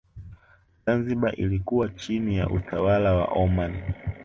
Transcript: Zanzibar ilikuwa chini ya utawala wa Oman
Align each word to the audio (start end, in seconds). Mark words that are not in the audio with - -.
Zanzibar 0.85 1.35
ilikuwa 1.39 1.89
chini 1.89 2.37
ya 2.37 2.49
utawala 2.49 3.15
wa 3.15 3.25
Oman 3.25 3.75